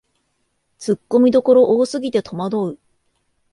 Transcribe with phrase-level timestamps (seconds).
[0.79, 2.79] ツッコミどころ多すぎてとまどう